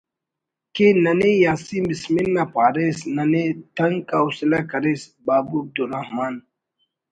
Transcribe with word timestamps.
کہ 0.75 0.87
ننے 1.03 1.31
یاسین 1.43 1.83
بسمل 1.89 2.25
نا 2.35 2.43
پاریس 2.55 2.97
ننے 3.15 3.43
تنک 3.75 4.07
حوصلہ 4.19 4.59
کریس 4.71 5.01
……بابو 5.25 5.57
عبدالرحمان 5.63 6.33